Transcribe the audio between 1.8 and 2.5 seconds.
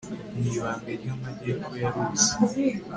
ya luzi